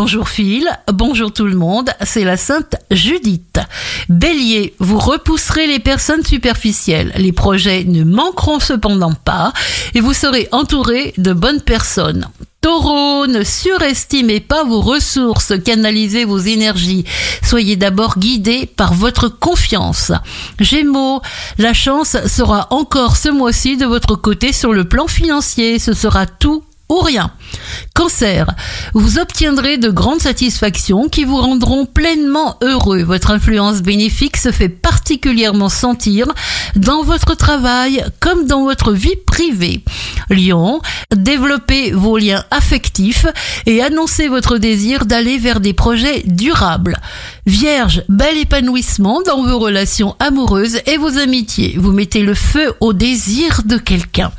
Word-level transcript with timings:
Bonjour 0.00 0.28
Phil, 0.28 0.68
bonjour 0.92 1.32
tout 1.32 1.46
le 1.46 1.56
monde, 1.56 1.90
c'est 2.02 2.22
la 2.22 2.36
Sainte 2.36 2.76
Judith. 2.92 3.58
Bélier, 4.08 4.76
vous 4.78 5.00
repousserez 5.00 5.66
les 5.66 5.80
personnes 5.80 6.24
superficielles. 6.24 7.12
Les 7.16 7.32
projets 7.32 7.82
ne 7.82 8.04
manqueront 8.04 8.60
cependant 8.60 9.12
pas 9.12 9.52
et 9.94 10.00
vous 10.00 10.12
serez 10.12 10.46
entouré 10.52 11.14
de 11.18 11.32
bonnes 11.32 11.62
personnes. 11.62 12.28
Taureau, 12.60 13.26
ne 13.26 13.42
surestimez 13.42 14.38
pas 14.38 14.62
vos 14.62 14.80
ressources, 14.80 15.54
canalisez 15.64 16.24
vos 16.24 16.38
énergies. 16.38 17.04
Soyez 17.42 17.74
d'abord 17.74 18.20
guidé 18.20 18.66
par 18.66 18.94
votre 18.94 19.26
confiance. 19.26 20.12
Gémeaux, 20.60 21.22
la 21.58 21.74
chance 21.74 22.16
sera 22.28 22.68
encore 22.70 23.16
ce 23.16 23.30
mois-ci 23.30 23.76
de 23.76 23.86
votre 23.86 24.14
côté 24.14 24.52
sur 24.52 24.72
le 24.72 24.84
plan 24.84 25.08
financier. 25.08 25.80
Ce 25.80 25.92
sera 25.92 26.26
tout 26.26 26.62
ou 26.88 27.00
rien. 27.00 27.30
Cancer, 27.94 28.46
vous 28.94 29.18
obtiendrez 29.18 29.76
de 29.76 29.90
grandes 29.90 30.20
satisfactions 30.20 31.08
qui 31.08 31.24
vous 31.24 31.36
rendront 31.36 31.84
pleinement 31.84 32.56
heureux. 32.62 33.02
Votre 33.02 33.30
influence 33.30 33.82
bénéfique 33.82 34.36
se 34.36 34.52
fait 34.52 34.68
particulièrement 34.68 35.68
sentir 35.68 36.26
dans 36.76 37.02
votre 37.02 37.34
travail 37.34 38.04
comme 38.20 38.46
dans 38.46 38.64
votre 38.64 38.92
vie 38.92 39.16
privée. 39.26 39.82
Lion, 40.30 40.80
développez 41.16 41.90
vos 41.92 42.18
liens 42.18 42.44
affectifs 42.50 43.26
et 43.66 43.82
annoncez 43.82 44.28
votre 44.28 44.58
désir 44.58 45.06
d'aller 45.06 45.38
vers 45.38 45.60
des 45.60 45.72
projets 45.72 46.22
durables. 46.26 46.98
Vierge, 47.46 48.02
bel 48.08 48.36
épanouissement 48.36 49.22
dans 49.22 49.42
vos 49.42 49.58
relations 49.58 50.16
amoureuses 50.18 50.80
et 50.86 50.98
vos 50.98 51.18
amitiés. 51.18 51.76
Vous 51.78 51.92
mettez 51.92 52.20
le 52.20 52.34
feu 52.34 52.72
au 52.80 52.92
désir 52.92 53.62
de 53.64 53.78
quelqu'un. 53.78 54.32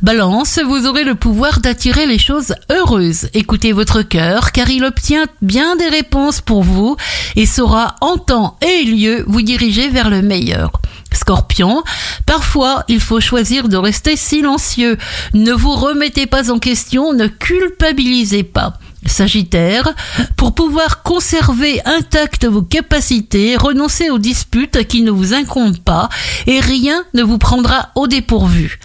Balance, 0.00 0.60
vous 0.64 0.86
aurez 0.86 1.04
le 1.04 1.16
pouvoir 1.16 1.60
d'attirer 1.60 2.06
les 2.06 2.18
choses 2.18 2.54
heureuses. 2.70 3.28
Écoutez 3.34 3.72
votre 3.72 4.02
cœur 4.02 4.52
car 4.52 4.70
il 4.70 4.84
obtient 4.84 5.26
bien 5.40 5.74
des 5.76 5.88
réponses 5.88 6.40
pour 6.40 6.62
vous 6.62 6.96
et 7.34 7.46
saura 7.46 7.96
en 8.00 8.16
temps 8.16 8.58
et 8.62 8.84
lieu 8.84 9.24
vous 9.26 9.42
diriger 9.42 9.88
vers 9.88 10.10
le 10.10 10.22
meilleur. 10.22 10.81
Scorpion, 11.32 11.82
parfois 12.26 12.84
il 12.88 13.00
faut 13.00 13.18
choisir 13.18 13.68
de 13.68 13.78
rester 13.78 14.16
silencieux. 14.16 14.98
Ne 15.32 15.52
vous 15.52 15.74
remettez 15.74 16.26
pas 16.26 16.52
en 16.52 16.58
question, 16.58 17.14
ne 17.14 17.26
culpabilisez 17.26 18.42
pas. 18.42 18.74
Sagittaire, 19.06 19.94
pour 20.36 20.54
pouvoir 20.54 21.02
conserver 21.02 21.80
intactes 21.86 22.44
vos 22.44 22.60
capacités, 22.60 23.56
renoncez 23.56 24.10
aux 24.10 24.18
disputes 24.18 24.86
qui 24.86 25.00
ne 25.00 25.10
vous 25.10 25.32
incombent 25.32 25.78
pas 25.78 26.10
et 26.46 26.60
rien 26.60 27.02
ne 27.14 27.22
vous 27.22 27.38
prendra 27.38 27.88
au 27.94 28.06
dépourvu. 28.06 28.78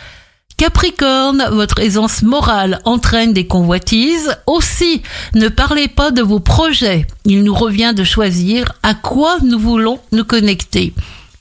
Capricorne, 0.56 1.50
votre 1.52 1.80
aisance 1.80 2.23
morale 2.23 2.80
entraîne 2.86 3.34
des 3.34 3.45
convoitises. 3.45 4.38
Aussi, 4.48 5.04
ne 5.36 5.50
parlez 5.50 5.89
pas 5.89 6.11
de 6.11 6.22
vos 6.22 6.39
projets. 6.39 7.06
Il 7.26 7.44
nous 7.44 7.54
revient 7.54 7.94
de 7.94 8.06
choisir 8.06 8.72
à 8.84 8.95
quoi 8.95 9.38
nous 9.44 9.59
voulons 9.59 10.00
nous 10.14 10.23
connecter. 10.23 10.94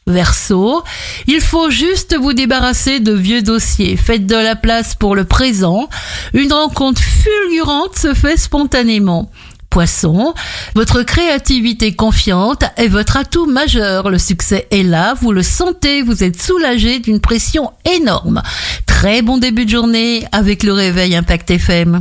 Verseau, 0.08 0.84
il 1.26 1.40
faut 1.40 1.68
juste 1.68 2.16
vous 2.16 2.32
débarrasser 2.32 3.00
de 3.00 3.12
vieux 3.12 3.42
dossiers. 3.42 3.96
Faites 3.96 4.24
de 4.24 4.36
la 4.36 4.54
place 4.54 4.94
pour 4.94 5.16
le 5.16 5.24
présent. 5.24 5.88
Une 6.32 6.52
rencontre 6.52 7.02
fulgurante 7.02 7.98
se 7.98 8.14
fait 8.14 8.36
spontanément. 8.36 9.32
Poisson, 9.68 10.32
votre 10.76 11.02
créativité 11.02 11.92
confiante 11.92 12.62
est 12.76 12.86
votre 12.86 13.16
atout 13.16 13.46
majeur. 13.46 14.08
Le 14.08 14.18
succès 14.18 14.68
est 14.70 14.84
là, 14.84 15.14
vous 15.20 15.32
le 15.32 15.42
sentez, 15.42 16.02
vous 16.02 16.22
êtes 16.22 16.40
soulagé 16.40 17.00
d'une 17.00 17.20
pression 17.20 17.72
énorme. 17.84 18.42
Très 18.86 19.22
bon 19.22 19.38
début 19.38 19.64
de 19.64 19.70
journée 19.70 20.24
avec 20.30 20.62
le 20.62 20.72
réveil 20.72 21.16
Impact 21.16 21.50
FM. 21.50 22.00